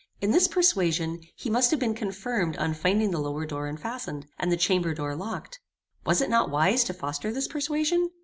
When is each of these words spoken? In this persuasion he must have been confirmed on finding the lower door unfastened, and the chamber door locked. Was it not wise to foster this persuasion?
In 0.19 0.31
this 0.31 0.47
persuasion 0.47 1.19
he 1.35 1.47
must 1.47 1.69
have 1.69 1.79
been 1.79 1.93
confirmed 1.93 2.57
on 2.57 2.73
finding 2.73 3.11
the 3.11 3.19
lower 3.19 3.45
door 3.45 3.67
unfastened, 3.67 4.25
and 4.39 4.51
the 4.51 4.57
chamber 4.57 4.95
door 4.95 5.15
locked. 5.15 5.59
Was 6.07 6.21
it 6.21 6.29
not 6.31 6.49
wise 6.49 6.83
to 6.85 6.93
foster 6.95 7.31
this 7.31 7.47
persuasion? 7.47 8.09